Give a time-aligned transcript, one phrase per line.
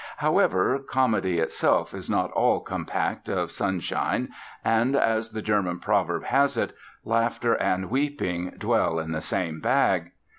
[0.17, 4.29] However, comedy itself is not all compact of sunshine
[4.65, 6.73] and, as the German proverb has it,
[7.05, 10.09] laughter and weeping dwell in the same bag.